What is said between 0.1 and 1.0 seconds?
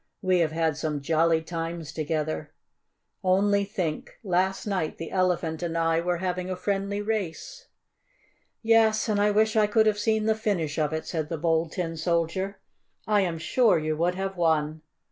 We have had some